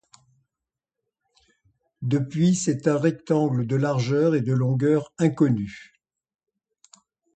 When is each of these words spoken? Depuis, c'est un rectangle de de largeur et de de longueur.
Depuis, 2.01 2.55
c'est 2.55 2.87
un 2.87 2.97
rectangle 2.97 3.67
de 3.67 3.75
de 3.75 3.75
largeur 3.75 4.33
et 4.33 4.41
de 4.41 4.47
de 4.47 4.53
longueur. 4.53 5.13